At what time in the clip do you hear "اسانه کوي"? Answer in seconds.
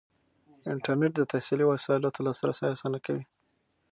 2.73-3.25